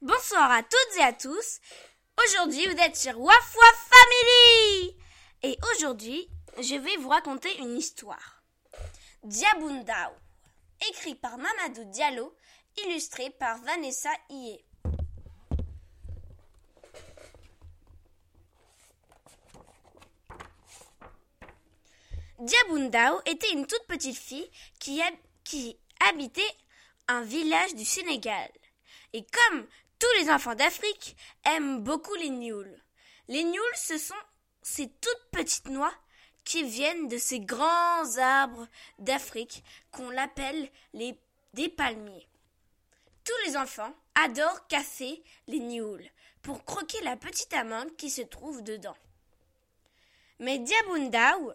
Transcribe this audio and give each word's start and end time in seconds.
Bonsoir 0.00 0.48
à 0.52 0.62
toutes 0.62 0.96
et 0.98 1.02
à 1.02 1.12
tous. 1.12 1.58
Aujourd'hui, 2.24 2.64
vous 2.68 2.80
êtes 2.80 2.94
sur 2.96 3.18
Waf 3.18 3.56
Family. 3.90 4.96
Et 5.42 5.58
aujourd'hui, 5.72 6.30
je 6.56 6.76
vais 6.76 6.96
vous 6.98 7.08
raconter 7.08 7.58
une 7.58 7.76
histoire. 7.76 8.44
Diabundao, 9.24 10.12
écrit 10.88 11.16
par 11.16 11.36
Mamadou 11.36 11.82
Diallo, 11.86 12.32
illustré 12.76 13.30
par 13.30 13.58
Vanessa 13.62 14.10
Ié. 14.30 14.64
Diabundao 22.38 23.20
était 23.26 23.50
une 23.50 23.66
toute 23.66 23.86
petite 23.88 24.16
fille 24.16 24.48
qui 24.78 25.02
habitait 26.08 26.56
un 27.08 27.22
village 27.22 27.74
du 27.74 27.84
Sénégal. 27.84 28.48
Et 29.14 29.24
comme 29.24 29.66
tous 29.98 30.20
les 30.20 30.30
enfants 30.30 30.54
d'Afrique 30.54 31.16
aiment 31.44 31.82
beaucoup 31.82 32.14
les 32.14 32.30
nioules. 32.30 32.82
Les 33.28 33.44
nioules, 33.44 33.76
ce 33.76 33.98
sont 33.98 34.14
ces 34.62 34.88
toutes 34.88 35.30
petites 35.32 35.68
noix 35.68 35.92
qui 36.44 36.62
viennent 36.62 37.08
de 37.08 37.18
ces 37.18 37.40
grands 37.40 38.16
arbres 38.16 38.66
d'Afrique 38.98 39.62
qu'on 39.90 40.16
appelle 40.16 40.70
les, 40.94 41.18
des 41.54 41.68
palmiers. 41.68 42.26
Tous 43.24 43.46
les 43.46 43.56
enfants 43.56 43.94
adorent 44.14 44.66
casser 44.66 45.22
les 45.46 45.60
nioules 45.60 46.08
pour 46.42 46.64
croquer 46.64 47.00
la 47.02 47.16
petite 47.16 47.52
amande 47.52 47.94
qui 47.96 48.08
se 48.08 48.22
trouve 48.22 48.62
dedans. 48.62 48.96
Mais 50.38 50.58
Diabundao 50.58 51.52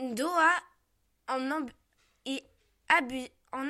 Doha 0.00 0.50
en, 1.28 1.68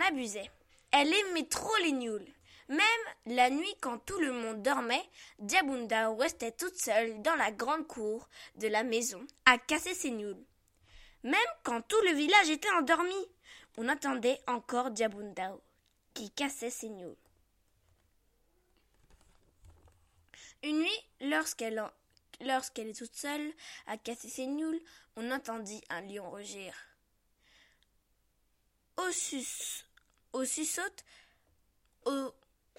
abusait. 0.01 0.51
Elle 0.91 1.13
aimait 1.13 1.47
trop 1.49 1.77
les 1.83 1.93
nioules. 1.93 2.27
Même 2.73 2.81
la 3.27 3.51
nuit, 3.51 3.75
quand 3.83 3.99
tout 3.99 4.19
le 4.19 4.33
monde 4.33 4.62
dormait, 4.62 5.05
Diabundao 5.39 6.16
restait 6.16 6.52
toute 6.52 6.74
seule 6.74 7.21
dans 7.21 7.35
la 7.35 7.52
grande 7.52 7.87
cour 7.87 8.30
de 8.55 8.66
la 8.66 8.83
maison 8.83 9.27
à 9.45 9.59
casser 9.59 9.93
ses 9.93 10.10
nioules. 10.10 10.43
Même 11.23 11.35
quand 11.65 11.83
tout 11.83 12.01
le 12.07 12.15
village 12.15 12.49
était 12.49 12.71
endormi, 12.71 13.29
on 13.77 13.91
entendait 13.91 14.41
encore 14.46 14.91
Diabundao 14.91 15.61
qui 16.15 16.30
cassait 16.30 16.71
ses 16.71 16.88
nioules. 16.88 17.15
Une 20.63 20.79
nuit, 20.79 21.09
lorsqu'elle 21.21 21.79
est 22.41 22.99
toute 22.99 23.15
seule 23.15 23.52
à 23.87 23.99
casser 23.99 24.30
ses 24.30 24.46
nioules, 24.46 24.80
on 25.16 25.30
entendit 25.30 25.85
un 25.91 26.01
lion 26.01 26.30
rugir. 26.30 26.74
Au, 28.96 29.11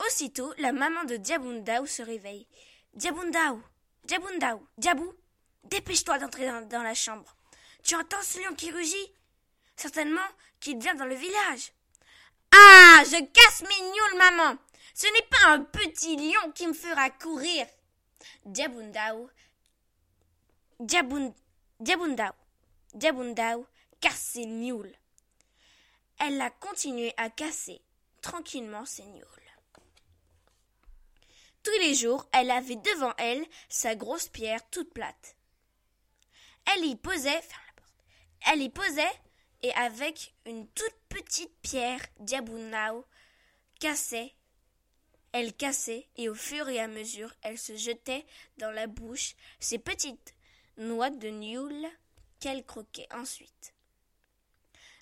Aussitôt, 0.07 0.53
la 0.57 0.71
maman 0.73 1.05
de 1.05 1.15
Diabundao 1.15 1.85
se 1.85 2.01
réveille. 2.01 2.47
Diabundao 2.93 3.61
Diabundao 4.03 4.67
Diabou 4.77 5.13
Dépêche-toi 5.63 6.19
d'entrer 6.19 6.45
dans, 6.45 6.83
la 6.83 6.93
chambre. 6.93 7.35
Tu 7.83 7.95
entends 7.95 8.21
ce 8.21 8.39
lion 8.39 8.53
qui 8.53 8.69
rugit? 8.71 9.13
Certainement 9.77 10.27
qu'il 10.59 10.77
vient 10.77 10.95
dans 10.95 11.05
le 11.05 11.15
village. 11.15 11.71
Ah 12.51 13.03
Je 13.05 13.23
casse 13.23 13.61
mes 13.61 13.91
nioules, 13.91 14.17
maman 14.17 14.57
Ce 14.93 15.07
n'est 15.07 15.27
pas 15.29 15.47
un 15.53 15.61
petit 15.61 16.17
lion 16.17 16.51
qui 16.51 16.67
me 16.67 16.73
fera 16.73 17.09
courir 17.09 17.65
Diabundao 18.45 19.29
Diabund, 20.79 21.33
Diabundao 21.79 22.33
Diabundao 22.93 23.65
casse 24.01 24.19
ses 24.33 24.45
nioules. 24.45 24.93
Elle 26.19 26.41
a 26.41 26.49
continué 26.49 27.13
à 27.15 27.29
casser 27.29 27.81
tranquillement 28.21 28.85
ses 28.85 29.03
nioules. 29.03 29.42
Tous 31.63 31.79
les 31.79 31.95
jours, 31.95 32.27
elle 32.33 32.51
avait 32.51 32.75
devant 32.75 33.13
elle 33.17 33.45
sa 33.69 33.95
grosse 33.95 34.27
pierre 34.27 34.69
toute 34.69 34.93
plate. 34.93 35.35
Elle 36.73 36.85
y 36.85 36.95
posait, 36.95 37.41
elle 38.51 38.61
y 38.61 38.69
posait, 38.69 39.11
et 39.61 39.73
avec 39.73 40.33
une 40.45 40.67
toute 40.69 40.95
petite 41.07 41.55
pierre, 41.61 42.01
Diabunao 42.19 43.05
cassait, 43.79 44.33
elle 45.31 45.53
cassait, 45.53 46.07
et 46.17 46.29
au 46.29 46.35
fur 46.35 46.67
et 46.67 46.79
à 46.79 46.87
mesure, 46.87 47.33
elle 47.41 47.57
se 47.57 47.75
jetait 47.75 48.25
dans 48.57 48.71
la 48.71 48.87
bouche 48.87 49.35
ces 49.59 49.79
petites 49.79 50.35
noix 50.77 51.09
de 51.09 51.29
nioul 51.29 51.87
qu'elle 52.39 52.65
croquait 52.65 53.07
ensuite. 53.13 53.73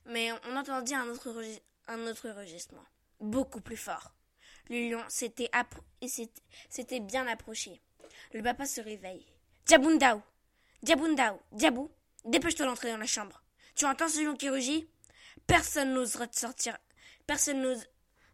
Mais 0.05 0.31
on 0.45 0.55
entendit 0.55 0.95
un 0.95 1.07
autre, 1.09 1.35
un 1.87 2.07
autre 2.07 2.29
rugissement, 2.29 2.85
beaucoup 3.19 3.61
plus 3.61 3.77
fort. 3.77 4.13
Le 4.69 4.89
lion 4.89 5.03
s'était 5.09 5.49
bien 6.99 7.27
approché. 7.27 7.81
Le 8.33 8.41
papa 8.41 8.65
se 8.65 8.81
réveille. 8.81 9.25
Diabundao 9.65 10.21
Diabundao 10.81 11.39
Diabou 11.51 11.91
Dépêche-toi 12.25 12.65
d'entrer 12.65 12.91
dans 12.91 12.97
la 12.97 13.05
chambre. 13.05 13.43
Tu 13.75 13.85
entends 13.85 14.07
ce 14.07 14.21
lion 14.21 14.35
qui 14.35 14.49
rugit 14.49 14.87
Personne 15.47 15.93
n'osera 15.93 16.27
sortir. 16.31 16.77
Personne 17.25 17.65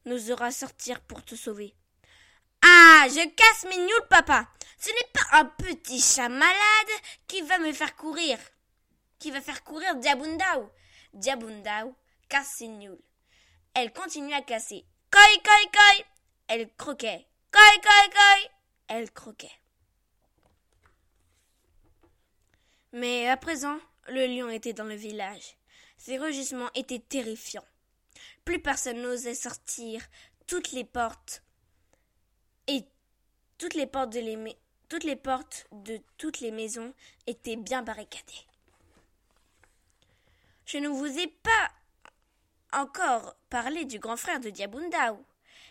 n'osera 0.06 0.52
sortir 0.52 1.02
pour 1.02 1.24
te 1.24 1.36
sauver. 1.36 1.74
Ah, 2.62 3.06
je 3.10 3.28
casse 3.30 3.66
mes 3.70 3.78
nioules, 3.78 4.08
papa. 4.10 4.48
Ce 4.80 4.90
n'est 4.90 5.12
pas 5.14 5.40
un 5.40 5.46
petit 5.46 6.02
chat 6.02 6.30
malade 6.30 7.02
qui 7.28 7.42
va 7.42 7.60
me 7.60 7.72
faire 7.72 7.96
courir. 7.96 8.38
Qui 9.20 9.32
va 9.32 9.42
faire 9.42 9.64
courir 9.64 9.96
Diabundao. 9.96 10.72
Diabundao 11.14 11.96
casse 12.30 12.56
ses 12.58 12.68
nioules. 12.68 13.02
Elle 13.74 13.94
continue 13.94 14.34
à 14.34 14.42
casser. 14.42 14.86
Koi, 15.12 15.22
koi, 15.44 15.72
koi 15.72 16.06
elle 16.48 16.70
croquait. 16.76 17.28
Coi, 17.52 17.82
coi, 17.82 18.10
coi 18.10 18.52
Elle 18.88 19.12
croquait. 19.12 19.52
Mais 22.94 23.28
à 23.28 23.38
présent, 23.38 23.78
le 24.08 24.26
lion 24.26 24.50
était 24.50 24.74
dans 24.74 24.86
le 24.86 24.96
village. 24.96 25.58
Ses 25.98 26.18
rugissements 26.18 26.72
étaient 26.74 27.00
terrifiants. 27.00 27.66
Plus 28.46 28.62
personne 28.62 29.02
n'osait 29.02 29.36
sortir. 29.36 30.02
Toutes 30.48 30.72
les 30.72 30.86
portes 30.86 31.44
et 32.68 32.86
toutes 33.58 33.74
les 33.74 33.88
portes 33.88 34.12
de 34.12 34.56
toutes 34.88 35.04
les 35.04 35.18
portes 35.18 35.68
de 35.72 36.00
toutes 36.18 36.40
les 36.40 36.52
maisons 36.52 36.94
étaient 37.26 37.58
bien 37.58 37.84
barricadées. 37.84 38.48
Je 40.66 40.78
ne 40.78 40.88
vous 40.88 41.20
ai 41.20 41.28
pas 41.28 41.72
encore 42.72 43.36
parlé 43.50 43.84
du 43.86 44.00
grand 44.00 44.18
frère 44.18 44.40
de 44.40 44.50
Diabundao. 44.50 45.26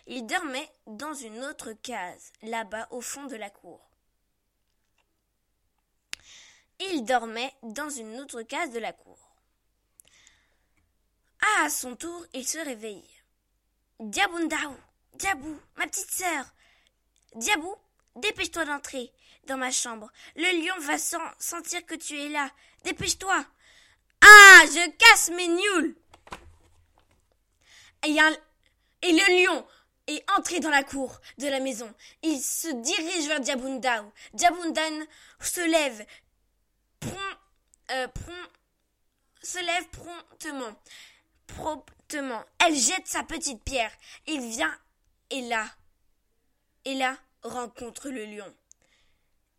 Il 0.09 0.25
dormait 0.25 0.71
dans 0.85 1.13
une 1.13 1.43
autre 1.43 1.73
case, 1.73 2.31
là-bas 2.41 2.87
au 2.91 3.01
fond 3.01 3.25
de 3.25 3.35
la 3.35 3.49
cour. 3.49 3.81
Il 6.79 7.03
dormait 7.03 7.53
dans 7.61 7.89
une 7.89 8.17
autre 8.19 8.41
case 8.43 8.71
de 8.71 8.79
la 8.79 8.93
cour. 8.93 9.17
À 11.59 11.69
son 11.69 11.95
tour, 11.95 12.25
il 12.33 12.47
se 12.47 12.57
réveille. 12.57 13.09
Diabundao, 13.99 14.77
Diabou, 15.15 15.59
ma 15.75 15.87
petite 15.87 16.11
sœur. 16.11 16.45
Diabou, 17.35 17.75
dépêche-toi 18.15 18.63
d'entrer 18.63 19.11
dans 19.43 19.57
ma 19.57 19.71
chambre. 19.71 20.09
Le 20.35 20.63
lion 20.63 20.79
va 20.85 20.97
sentir 20.97 21.85
que 21.85 21.95
tu 21.95 22.17
es 22.17 22.29
là. 22.29 22.49
Dépêche-toi. 22.83 23.45
Ah, 24.21 24.61
je 24.65 24.89
casse 24.91 25.29
mes 25.31 25.47
nioules. 25.47 25.95
Et, 28.05 28.15
et 29.01 29.11
le 29.11 29.43
lion 29.43 29.67
et 30.07 30.23
entrer 30.37 30.59
dans 30.59 30.69
la 30.69 30.83
cour 30.83 31.19
de 31.37 31.47
la 31.47 31.59
maison. 31.59 31.93
Il 32.23 32.41
se 32.41 32.69
dirige 32.69 33.27
vers 33.27 33.39
Diabundao. 33.39 34.11
Diabundan 34.33 35.05
se 35.39 35.61
lève, 35.61 36.05
euh, 37.91 38.07
se 39.43 39.59
lève 39.59 39.87
promptement, 39.89 40.75
promptement. 41.45 42.43
Elle 42.65 42.75
jette 42.75 43.07
sa 43.07 43.23
petite 43.23 43.63
pierre. 43.63 43.91
Il 44.25 44.41
vient 44.41 44.75
et 45.29 45.41
là, 45.41 45.65
et 46.85 46.95
là 46.95 47.17
rencontre 47.43 48.09
le 48.09 48.25
lion. 48.25 48.53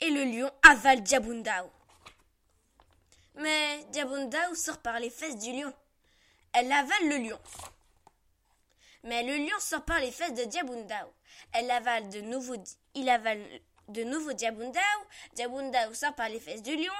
Et 0.00 0.10
le 0.10 0.24
lion 0.24 0.50
avale 0.62 1.02
Diabundao. 1.02 1.70
Mais 3.34 3.84
Diabundao 3.90 4.54
sort 4.54 4.78
par 4.78 4.98
les 4.98 5.10
fesses 5.10 5.36
du 5.36 5.52
lion. 5.52 5.72
Elle 6.52 6.72
avale 6.72 7.08
le 7.08 7.16
lion. 7.18 7.38
Mais 9.04 9.22
le 9.22 9.36
lion 9.36 9.58
sort 9.60 9.84
par 9.84 10.00
les 10.00 10.10
fesses 10.10 10.34
de 10.34 10.44
Diabundao. 10.44 11.12
Elle 11.52 11.70
avale 11.70 12.08
de 12.10 12.20
nouveau, 12.20 12.56
il 12.94 13.08
avale 13.08 13.42
de 13.88 14.04
nouveau 14.04 14.32
Diabundao. 14.32 14.80
Diabundao 15.34 15.94
sort 15.94 16.14
par 16.14 16.28
les 16.28 16.40
fesses 16.40 16.62
du 16.62 16.76
lion, 16.76 16.92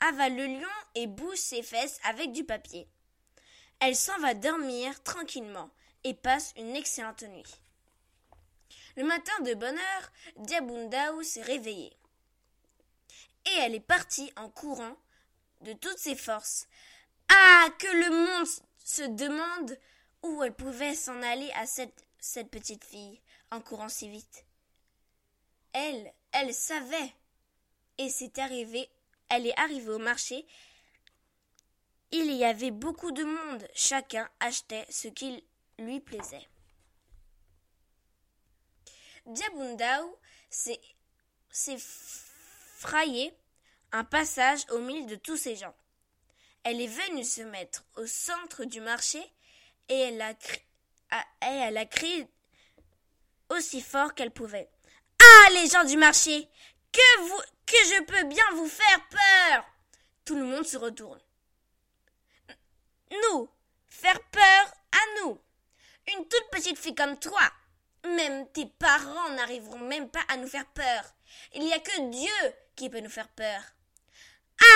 avale 0.00 0.36
le 0.36 0.46
lion 0.46 0.68
et 0.94 1.06
bouge 1.06 1.38
ses 1.38 1.62
fesses 1.62 2.00
avec 2.04 2.32
du 2.32 2.44
papier. 2.44 2.88
Elle 3.80 3.96
s'en 3.96 4.18
va 4.20 4.34
dormir 4.34 5.02
tranquillement 5.02 5.70
et 6.04 6.14
passe 6.14 6.52
une 6.56 6.76
excellente 6.76 7.22
nuit. 7.22 7.60
Le 8.96 9.04
matin 9.04 9.32
de 9.40 9.54
bonne 9.54 9.78
heure, 9.78 10.12
Diabundao 10.36 11.22
s'est 11.22 11.42
réveillée. 11.42 11.96
Et 13.46 13.58
elle 13.58 13.74
est 13.74 13.80
partie 13.80 14.32
en 14.36 14.48
courant 14.50 14.96
de 15.62 15.72
toutes 15.72 15.98
ses 15.98 16.16
forces. 16.16 16.68
Ah, 17.28 17.66
que 17.78 17.86
le 17.86 18.10
monde 18.10 18.48
se 18.84 19.02
demande 19.02 19.78
où 20.22 20.42
elle 20.42 20.54
pouvait 20.54 20.94
s'en 20.94 21.20
aller 21.22 21.50
à 21.52 21.66
cette 21.66 22.50
petite 22.50 22.84
fille 22.84 23.20
en 23.50 23.60
courant 23.60 23.88
si 23.88 24.08
vite. 24.08 24.44
Elle, 25.72 26.12
elle 26.32 26.54
savait. 26.54 27.12
Et 27.98 28.08
c'est 28.08 28.38
arrivé, 28.38 28.88
elle 29.28 29.46
est 29.46 29.58
arrivée 29.58 29.90
au 29.90 29.98
marché. 29.98 30.46
Il 32.10 32.30
y 32.32 32.44
avait 32.44 32.70
beaucoup 32.70 33.12
de 33.12 33.24
monde. 33.24 33.66
Chacun 33.74 34.28
achetait 34.40 34.86
ce 34.90 35.08
qui 35.08 35.44
lui 35.78 36.00
plaisait. 36.00 36.46
Diabundao 39.26 40.18
s'est 40.50 41.78
frayé 41.78 43.32
un 43.92 44.04
passage 44.04 44.64
au 44.70 44.78
milieu 44.78 45.06
de 45.06 45.14
tous 45.16 45.36
ces 45.36 45.56
gens. 45.56 45.74
Elle 46.64 46.80
est 46.80 46.86
venue 46.86 47.24
se 47.24 47.42
mettre 47.42 47.84
au 47.96 48.06
centre 48.06 48.64
du 48.64 48.80
marché 48.80 49.22
et 49.92 50.00
elle 51.40 51.76
a, 51.76 51.84
crié 51.84 52.26
aussi 53.50 53.82
fort 53.82 54.14
qu'elle 54.14 54.30
pouvait. 54.30 54.70
Ah, 55.20 55.50
les 55.52 55.68
gens 55.68 55.84
du 55.84 55.98
marché, 55.98 56.48
que 56.90 57.20
vous, 57.20 57.40
que 57.66 57.76
je 57.76 58.02
peux 58.04 58.24
bien 58.24 58.44
vous 58.54 58.68
faire 58.68 59.08
peur. 59.10 59.64
Tout 60.24 60.34
le 60.34 60.44
monde 60.44 60.64
se 60.64 60.78
retourne. 60.78 61.20
Nous, 63.10 63.50
faire 63.88 64.20
peur 64.30 64.74
à 64.92 65.20
nous. 65.20 65.38
Une 66.08 66.26
toute 66.26 66.50
petite 66.50 66.78
fille 66.78 66.94
comme 66.94 67.18
toi. 67.18 67.52
Même 68.04 68.50
tes 68.52 68.66
parents 68.66 69.30
n'arriveront 69.30 69.78
même 69.78 70.08
pas 70.08 70.24
à 70.28 70.38
nous 70.38 70.48
faire 70.48 70.66
peur. 70.72 71.04
Il 71.54 71.64
n'y 71.64 71.72
a 71.72 71.78
que 71.78 72.10
Dieu 72.10 72.54
qui 72.74 72.88
peut 72.88 73.00
nous 73.00 73.10
faire 73.10 73.28
peur. 73.28 73.62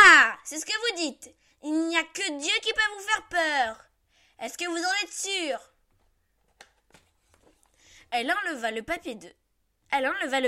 Ah, 0.05 0.37
c'est 0.45 0.61
ce 0.61 0.67
que 0.67 0.73
vous 0.73 0.97
dites. 0.99 1.35
Il 1.63 1.89
n'y 1.89 1.97
a 1.97 2.03
que 2.03 2.39
Dieu 2.39 2.55
qui 2.63 2.73
peut 2.73 2.95
vous 2.95 3.05
faire 3.05 3.29
peur. 3.29 3.87
Est-ce 4.39 4.59
que 4.59 4.69
vous 4.69 4.77
en 4.77 5.05
êtes 5.05 5.13
sûr? 5.13 5.59
Elle 8.11 8.31
enleva 8.31 8.71
le 8.71 8.83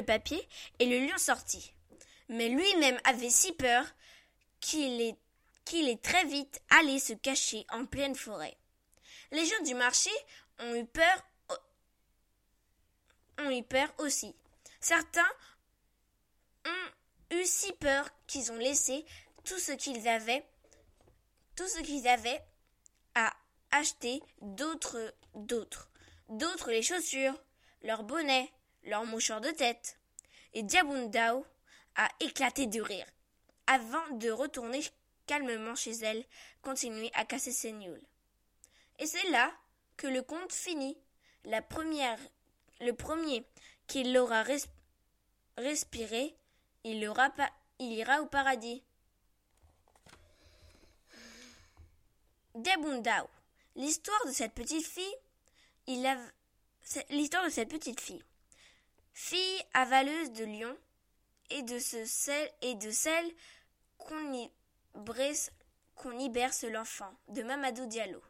papier 0.02 0.48
et 0.78 0.86
le 0.86 1.06
lion 1.06 1.18
sortit. 1.18 1.72
Mais 2.28 2.48
lui-même 2.48 3.00
avait 3.04 3.30
si 3.30 3.52
peur 3.52 3.84
qu'il 4.60 5.00
est, 5.00 5.16
qu'il 5.64 5.88
est 5.88 6.02
très 6.02 6.24
vite 6.24 6.60
allé 6.70 6.98
se 6.98 7.14
cacher 7.14 7.66
en 7.70 7.86
pleine 7.86 8.14
forêt. 8.14 8.56
Les 9.32 9.46
gens 9.46 9.62
du 9.64 9.74
marché 9.74 10.10
ont 10.60 10.74
eu 10.74 10.84
peur, 10.84 11.26
ont 13.38 13.50
eu 13.50 13.62
peur 13.62 13.92
aussi. 13.98 14.34
Certains 14.80 15.30
ont 16.66 17.36
eu 17.36 17.44
si 17.44 17.72
peur 17.74 18.08
qu'ils 18.26 18.52
ont 18.52 18.58
laissé 18.58 19.04
tout 19.44 19.58
ce 19.58 19.72
qu'ils 19.72 20.06
avaient, 20.08 20.44
tout 21.56 21.68
ce 21.68 21.80
qu'ils 21.80 22.06
avaient 22.06 22.42
acheter 23.70 24.22
d'autres, 24.40 25.14
d'autres, 25.34 25.90
d'autres 26.28 26.70
les 26.70 26.82
chaussures, 26.82 27.40
leurs 27.82 28.02
bonnets, 28.02 28.50
leurs 28.84 29.04
mouchoirs 29.04 29.40
de 29.40 29.50
tête. 29.50 29.98
Et 30.54 30.62
Diabundao 30.62 31.44
a 31.96 32.08
éclaté 32.20 32.66
de 32.66 32.80
rire, 32.80 33.06
avant 33.66 34.08
de 34.12 34.30
retourner 34.30 34.82
calmement 35.26 35.74
chez 35.74 35.92
elle, 35.92 36.24
continuer 36.62 37.10
à 37.14 37.24
casser 37.24 37.52
ses 37.52 37.72
nuls. 37.72 38.02
Et 38.98 39.06
c'est 39.06 39.30
là 39.30 39.52
que 39.96 40.06
le 40.06 40.22
conte 40.22 40.52
finit. 40.52 40.96
La 41.44 41.62
première, 41.62 42.18
le 42.80 42.92
premier 42.92 43.44
qui 43.86 44.04
l'aura 44.04 44.44
respiré, 45.56 46.36
il, 46.84 47.06
aura 47.06 47.30
il 47.78 47.92
ira 47.92 48.20
au 48.22 48.26
paradis. 48.26 48.82
Debundao. 52.54 53.28
L'histoire 53.78 54.26
de 54.26 54.32
cette 54.32 54.54
petite 54.54 54.84
fille, 54.84 55.14
fille. 59.14 59.64
Avaleuse 59.72 60.32
de 60.32 60.44
lion 60.44 60.76
et 61.50 61.62
de 61.62 61.78
sel 61.78 62.50
celle 62.90 63.32
qu'on 65.94 66.18
y 66.18 66.28
berce 66.28 66.64
l'enfant 66.64 67.14
de 67.28 67.44
Mamadou 67.44 67.86
Diallo. 67.86 68.20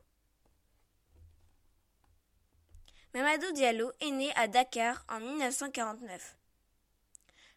Mamadou 3.14 3.50
Diallo 3.52 3.90
est 4.00 4.10
né 4.10 4.30
à 4.34 4.48
Dakar 4.48 5.02
en 5.08 5.18
1949. 5.20 6.36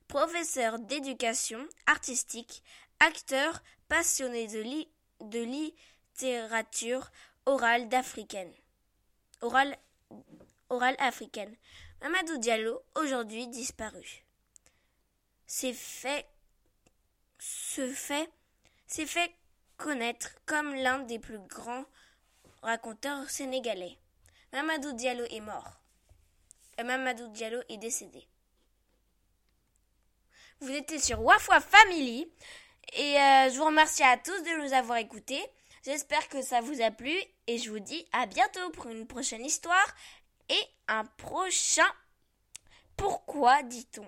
Professeur 0.08 0.80
d'éducation 0.80 1.68
artistique, 1.88 2.64
acteur 3.02 3.62
passionné 3.90 4.48
de 4.48 5.42
littérature 5.42 7.12
orale 7.46 7.88
d'africaine. 7.90 8.54
Orale, 9.42 9.76
africaine. 11.00 11.56
Mamadou 12.02 12.38
Diallo, 12.38 12.82
aujourd'hui 12.96 13.48
disparu. 13.48 14.24
C'est 15.46 15.74
fait, 15.74 16.26
se 17.40 17.92
fait, 17.92 18.30
s'est 18.88 19.06
fait 19.06 19.32
connaître 19.78 20.30
comme 20.46 20.74
l'un 20.76 21.00
des 21.00 21.20
plus 21.20 21.40
grands 21.40 21.86
raconteurs 22.62 23.30
sénégalais. 23.30 23.98
Mamadou 24.54 24.94
Diallo 24.94 25.26
est 25.26 25.42
mort. 25.42 25.82
Et 26.78 26.84
Mamadou 26.84 27.28
Diallo 27.30 27.60
est 27.70 27.78
décédé. 27.78 28.28
Vous 30.62 30.70
étiez 30.70 31.00
sur 31.00 31.22
Wafwa 31.22 31.60
Family 31.60 32.32
et 32.94 33.18
euh, 33.18 33.50
je 33.50 33.58
vous 33.58 33.66
remercie 33.66 34.04
à 34.04 34.18
tous 34.18 34.42
de 34.44 34.64
nous 34.64 34.74
avoir 34.74 34.98
écoutés. 34.98 35.42
J'espère 35.84 36.30
que 36.30 36.44
ça 36.44 36.62
vous 36.62 36.80
a 36.82 36.92
plu 36.92 37.16
et 37.48 37.58
je 37.58 37.72
vous 37.72 37.80
dis 37.80 38.06
à 38.12 38.28
bientôt 38.28 38.70
pour 38.72 38.88
une 38.88 39.08
prochaine 39.08 39.44
histoire 39.44 39.96
et 40.50 40.64
un 40.88 41.06
prochain. 41.06 41.90
Pourquoi 42.96 43.64
dit-on? 43.64 44.08